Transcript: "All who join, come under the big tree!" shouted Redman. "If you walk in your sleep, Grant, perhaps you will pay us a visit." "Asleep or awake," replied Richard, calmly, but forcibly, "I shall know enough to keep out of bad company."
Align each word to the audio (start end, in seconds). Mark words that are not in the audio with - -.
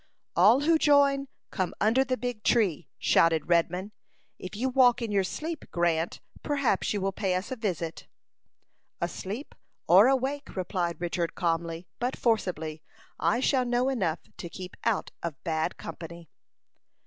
"All 0.35 0.61
who 0.61 0.79
join, 0.79 1.27
come 1.51 1.75
under 1.79 2.03
the 2.03 2.17
big 2.17 2.41
tree!" 2.43 2.87
shouted 2.97 3.47
Redman. 3.49 3.91
"If 4.39 4.55
you 4.55 4.67
walk 4.67 4.99
in 4.99 5.11
your 5.11 5.23
sleep, 5.23 5.63
Grant, 5.69 6.21
perhaps 6.41 6.91
you 6.91 6.99
will 6.99 7.11
pay 7.11 7.35
us 7.35 7.51
a 7.51 7.55
visit." 7.55 8.07
"Asleep 8.99 9.53
or 9.87 10.07
awake," 10.07 10.55
replied 10.55 10.99
Richard, 10.99 11.35
calmly, 11.35 11.85
but 11.99 12.17
forcibly, 12.17 12.81
"I 13.19 13.41
shall 13.41 13.63
know 13.63 13.89
enough 13.89 14.21
to 14.37 14.49
keep 14.49 14.75
out 14.85 15.11
of 15.21 15.35
bad 15.43 15.77
company." 15.77 16.31